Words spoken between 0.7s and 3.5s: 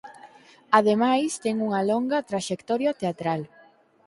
Ademais ten unha longa traxectoria teatral.